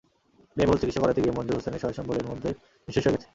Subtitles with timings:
[0.57, 2.49] ব্যয়বহুল চিকিৎসা করাতে গিয়ে মনজুর হোসেনের সহায়-সম্বল এরই মধ্যে
[2.87, 3.27] নিঃশেষ হয়ে গেছে।